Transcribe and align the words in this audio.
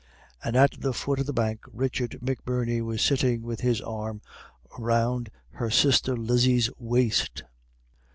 And 0.43 0.55
at 0.55 0.81
the 0.81 0.93
foot 0.95 1.19
of 1.19 1.27
the 1.27 1.31
bank 1.31 1.59
Richard 1.71 2.17
McBirney 2.23 2.83
was 2.83 3.03
sitting 3.03 3.43
with 3.43 3.59
his 3.61 3.81
arm 3.81 4.19
round 4.79 5.29
her 5.51 5.69
sister 5.69 6.17
Lizzie's 6.17 6.71
waist. 6.79 7.43